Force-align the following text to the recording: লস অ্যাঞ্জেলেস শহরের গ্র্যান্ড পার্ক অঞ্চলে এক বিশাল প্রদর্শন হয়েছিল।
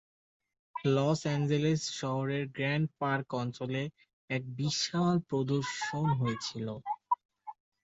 লস 0.89 1.19
অ্যাঞ্জেলেস 1.25 1.81
শহরের 1.99 2.43
গ্র্যান্ড 2.55 2.87
পার্ক 2.99 3.27
অঞ্চলে 3.41 3.83
এক 4.29 4.43
বিশাল 4.59 5.15
প্রদর্শন 5.29 6.07
হয়েছিল। 6.19 6.67